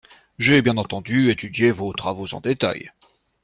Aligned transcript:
J’ai 0.39 0.63
bien 0.63 0.77
entendu 0.77 1.29
étudié 1.29 1.69
vos 1.69 1.93
travaux 1.93 2.33
en 2.33 2.41
détail 2.41 2.91